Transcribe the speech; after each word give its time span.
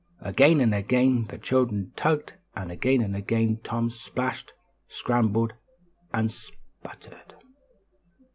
Again 0.21 0.61
and 0.61 0.73
again 0.73 1.25
the 1.25 1.37
children 1.37 1.93
tugged, 1.95 2.33
and 2.55 2.71
again 2.71 3.01
and 3.01 3.15
again 3.15 3.59
Tom 3.63 3.91
splashed, 3.91 4.51
scrambled 4.89 5.53
and 6.11 6.31
sputtered. 6.31 7.35